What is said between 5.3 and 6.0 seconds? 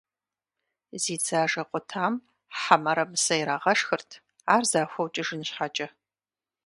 щхьэкӏэ.